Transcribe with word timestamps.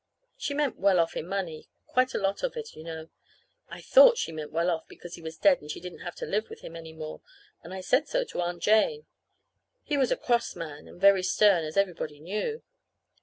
She 0.35 0.55
meant 0.55 0.79
well 0.79 0.99
off 0.99 1.15
in 1.15 1.27
money 1.27 1.69
quite 1.85 2.15
a 2.15 2.17
lot 2.17 2.41
of 2.41 2.57
it, 2.57 2.75
you 2.75 2.83
know. 2.83 3.09
I 3.69 3.81
thought 3.81 4.17
she 4.17 4.31
meant 4.31 4.51
well 4.51 4.71
off 4.71 4.87
because 4.87 5.13
he 5.13 5.21
was 5.21 5.37
dead 5.37 5.61
and 5.61 5.69
she 5.69 5.79
didn't 5.79 5.99
have 5.99 6.15
to 6.15 6.25
live 6.25 6.49
with 6.49 6.61
him 6.61 6.75
any 6.75 6.91
more, 6.91 7.21
and 7.61 7.71
I 7.71 7.81
said 7.81 8.07
so 8.07 8.23
to 8.23 8.41
Aunt 8.41 8.63
Jane. 8.63 9.05
(He 9.83 9.97
was 9.99 10.11
a 10.11 10.17
cross 10.17 10.55
man, 10.55 10.87
and 10.87 10.99
very 10.99 11.21
stern, 11.21 11.63
as 11.65 11.77
everybody 11.77 12.19
knew.) 12.19 12.63